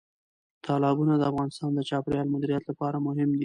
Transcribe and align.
تالابونه 0.65 1.13
د 1.17 1.21
افغانستان 1.31 1.69
د 1.75 1.79
چاپیریال 1.89 2.27
مدیریت 2.33 2.63
لپاره 2.69 2.97
مهم 3.07 3.29
دي. 3.35 3.39